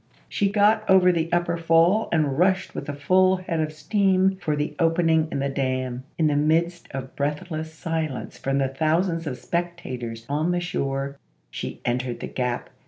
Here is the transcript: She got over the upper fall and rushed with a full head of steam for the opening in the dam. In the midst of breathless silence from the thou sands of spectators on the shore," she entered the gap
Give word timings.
She 0.27 0.49
got 0.49 0.83
over 0.89 1.11
the 1.11 1.31
upper 1.31 1.57
fall 1.57 2.09
and 2.11 2.39
rushed 2.39 2.73
with 2.73 2.89
a 2.89 2.93
full 2.95 3.37
head 3.37 3.59
of 3.59 3.71
steam 3.71 4.35
for 4.41 4.55
the 4.55 4.75
opening 4.79 5.27
in 5.31 5.37
the 5.37 5.47
dam. 5.47 6.05
In 6.17 6.25
the 6.25 6.35
midst 6.35 6.87
of 6.89 7.15
breathless 7.15 7.71
silence 7.71 8.35
from 8.39 8.57
the 8.57 8.75
thou 8.79 9.01
sands 9.03 9.27
of 9.27 9.37
spectators 9.37 10.25
on 10.27 10.49
the 10.53 10.59
shore," 10.59 11.19
she 11.51 11.81
entered 11.85 12.19
the 12.19 12.25
gap 12.25 12.71